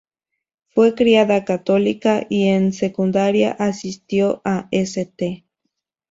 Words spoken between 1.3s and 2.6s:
católica, y